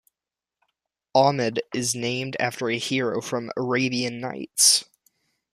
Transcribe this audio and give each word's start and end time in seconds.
Ahmad 1.13 1.59
is 1.75 1.93
named 1.93 2.35
after 2.39 2.71
a 2.71 2.79
hero 2.79 3.21
from 3.21 3.51
Arabian 3.55 4.19
Nights. 4.19 4.85